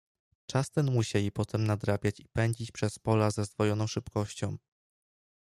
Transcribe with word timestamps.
"Czas 0.45 0.71
ten 0.71 0.91
musieli 0.91 1.31
potem 1.31 1.67
nadrabiać 1.67 2.19
i 2.19 2.25
pędzić 2.33 2.71
przez 2.71 2.99
pola 2.99 3.31
ze 3.31 3.45
zdwojoną 3.45 3.87
szybkością." 3.87 4.57